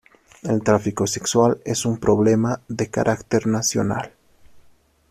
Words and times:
El 0.41 0.63
tráfico 0.63 1.05
sexual 1.05 1.61
es 1.63 1.85
un 1.85 1.99
problema 1.99 2.59
de 2.67 2.89
carácter 2.89 3.45
nacional. 3.45 4.13